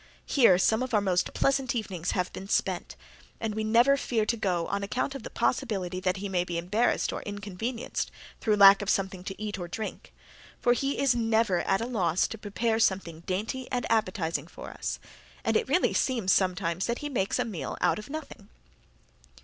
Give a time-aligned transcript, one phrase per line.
[0.25, 2.95] Here some of our most pleasant evenings have been spent,
[3.39, 6.57] and we never fear to go on account of the possibility that he may be
[6.57, 8.09] embarrassed or inconvenienced
[8.39, 10.11] through lack of something to eat or drink,
[10.59, 14.97] for he is never at a loss to prepare something dainty and appetizing for us,
[15.43, 18.49] and it really seems, sometimes, that he makes a meal out of nothing.